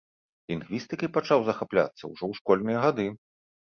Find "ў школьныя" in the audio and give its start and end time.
2.27-2.79